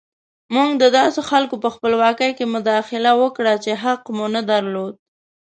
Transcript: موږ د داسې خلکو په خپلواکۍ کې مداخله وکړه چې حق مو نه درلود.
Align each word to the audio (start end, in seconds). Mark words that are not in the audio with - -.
موږ 0.53 0.69
د 0.81 0.83
داسې 0.97 1.19
خلکو 1.29 1.55
په 1.63 1.69
خپلواکۍ 1.75 2.31
کې 2.37 2.45
مداخله 2.55 3.11
وکړه 3.21 3.53
چې 3.63 3.71
حق 3.83 4.01
مو 4.15 4.25
نه 4.35 4.41
درلود. 4.51 4.93